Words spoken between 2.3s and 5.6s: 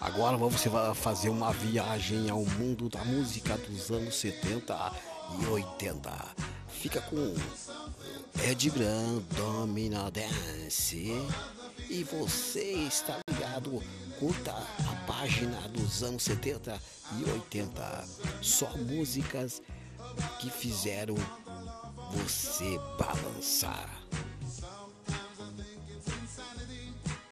ao mundo da música dos anos 70 e